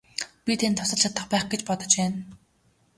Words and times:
Би 0.45 0.53
танд 0.59 0.77
тусалж 0.77 1.01
чадах 1.03 1.25
байх 1.31 1.45
гэж 1.51 1.61
бодож 1.67 1.93
байна. 2.01 2.19